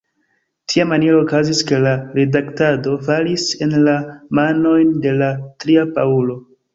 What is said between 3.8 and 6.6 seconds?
la manojn de la tria Paŭlo!